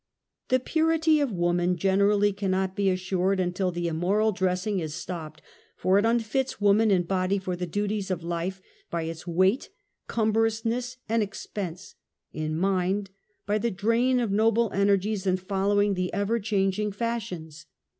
The 0.47 0.59
purity 0.59 1.19
of 1.19 1.31
woman 1.31 1.77
generally 1.77 2.33
cannot 2.33 2.75
be 2.75 2.89
assured 2.89 3.39
until 3.39 3.69
the 3.69 3.87
immoral 3.87 4.31
dressing 4.31 4.79
is 4.79 4.95
stopped, 4.95 5.43
for 5.75 5.99
it 5.99 6.05
unfits 6.07 6.59
woman 6.59 6.89
in 6.89 7.03
body 7.03 7.37
for 7.37 7.55
the 7.55 7.67
duties 7.67 8.09
of 8.09 8.23
life 8.23 8.63
by 8.89 9.03
its 9.03 9.27
weight, 9.27 9.69
cumberousness 10.07 10.97
and 11.07 11.21
expense, 11.21 11.93
in 12.33 12.57
mind 12.57 13.11
by 13.45 13.59
the 13.59 13.69
drain 13.69 14.19
of 14.19 14.31
noble 14.31 14.71
energies 14.73 15.27
in 15.27 15.37
following 15.37 15.93
the 15.93 16.11
ever 16.15 16.39
changing 16.39 16.91
fash 16.91 17.31
ions. 17.31 17.67